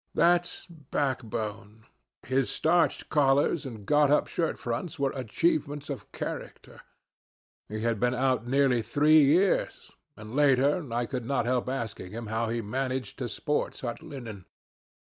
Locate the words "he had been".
7.69-8.15